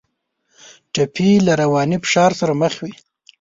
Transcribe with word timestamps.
ټپي 0.93 1.29
له 1.45 1.53
رواني 1.61 1.97
فشار 2.03 2.31
سره 2.39 2.53
مخ 2.61 2.73
وي. 2.83 2.93